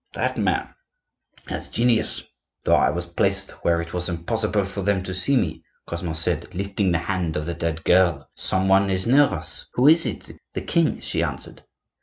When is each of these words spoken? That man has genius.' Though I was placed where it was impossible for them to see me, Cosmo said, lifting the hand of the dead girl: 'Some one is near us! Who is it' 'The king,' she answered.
That 0.13 0.35
man 0.35 0.73
has 1.45 1.69
genius.' 1.69 2.23
Though 2.63 2.73
I 2.73 2.89
was 2.89 3.05
placed 3.05 3.51
where 3.63 3.79
it 3.79 3.93
was 3.93 4.09
impossible 4.09 4.65
for 4.65 4.81
them 4.81 5.03
to 5.03 5.13
see 5.13 5.37
me, 5.37 5.61
Cosmo 5.87 6.13
said, 6.13 6.55
lifting 6.55 6.91
the 6.91 6.97
hand 6.97 7.37
of 7.37 7.45
the 7.45 7.53
dead 7.53 7.83
girl: 7.83 8.27
'Some 8.33 8.67
one 8.67 8.89
is 8.89 9.05
near 9.05 9.25
us! 9.25 9.67
Who 9.75 9.87
is 9.87 10.07
it' 10.07 10.31
'The 10.53 10.61
king,' 10.61 11.01
she 11.01 11.21
answered. 11.21 11.63